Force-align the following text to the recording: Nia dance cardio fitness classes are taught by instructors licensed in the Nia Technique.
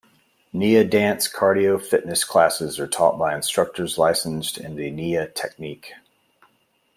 Nia 0.51 0.83
dance 0.83 1.31
cardio 1.31 1.77
fitness 1.79 2.23
classes 2.23 2.79
are 2.79 2.87
taught 2.87 3.19
by 3.19 3.35
instructors 3.35 3.99
licensed 3.99 4.57
in 4.57 4.75
the 4.75 4.89
Nia 4.89 5.27
Technique. 5.27 5.93